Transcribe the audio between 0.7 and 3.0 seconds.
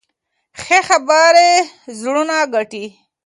خبرې زړونه ګټي.